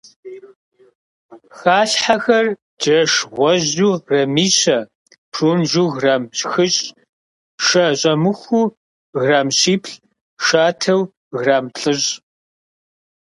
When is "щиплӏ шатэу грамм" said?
9.57-11.65